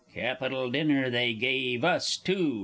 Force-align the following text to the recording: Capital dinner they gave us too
Capital 0.15 0.71
dinner 0.71 1.11
they 1.11 1.33
gave 1.33 1.83
us 1.85 2.17
too 2.17 2.59